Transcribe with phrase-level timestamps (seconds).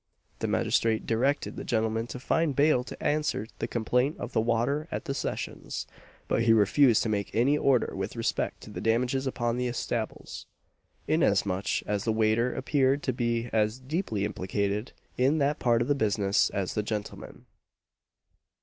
[0.39, 4.87] The magistrate directed the gentleman to find bail to answer the complaint of the waiter
[4.89, 5.85] at the Sessions;
[6.27, 10.47] but he refused to make any order with respect to the damages upon the eatables;
[11.07, 15.93] inasmuch as the waiter appeared to be as deeply implicated in that part of the
[15.93, 17.45] business as the gentleman.